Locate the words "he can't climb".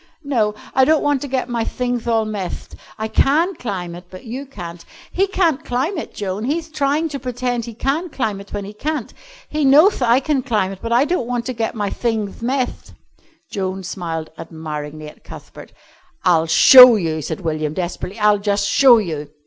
5.11-5.95